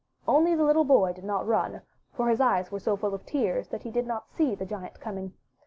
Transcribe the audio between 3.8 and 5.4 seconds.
he did not see the Giant coming.